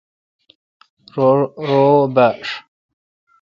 رو 1.15 1.83
باݭ 2.15 2.43